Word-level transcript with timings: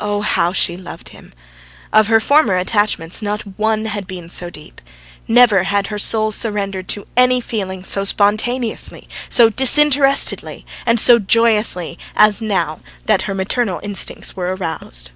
Ah, 0.00 0.20
how 0.20 0.52
she 0.52 0.76
loved 0.76 1.08
him! 1.16 1.32
Of 1.94 2.08
her 2.08 2.20
former 2.20 2.58
attachments 2.58 3.22
not 3.22 3.40
one 3.58 3.86
had 3.86 4.06
been 4.06 4.28
so 4.28 4.50
deep; 4.50 4.82
never 5.26 5.62
had 5.62 5.86
her 5.86 5.98
soul 5.98 6.30
surrendered 6.30 6.88
to 6.88 7.06
any 7.16 7.40
feeling 7.40 7.82
so 7.82 8.04
spontaneously, 8.04 9.08
so 9.30 9.48
disinterestedly, 9.48 10.66
and 10.84 11.00
so 11.00 11.18
joyously 11.18 11.98
as 12.14 12.42
now 12.42 12.80
that 13.06 13.22
her 13.22 13.34
maternal 13.34 13.80
instincts 13.82 14.36
were 14.36 14.54
aroused. 14.54 15.10